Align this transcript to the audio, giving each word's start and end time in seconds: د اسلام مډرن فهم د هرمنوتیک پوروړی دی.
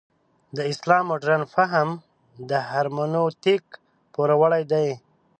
د 0.55 0.57
اسلام 0.71 1.03
مډرن 1.09 1.41
فهم 1.53 1.89
د 2.49 2.51
هرمنوتیک 2.71 3.63
پوروړی 4.13 4.63
دی. 4.71 4.89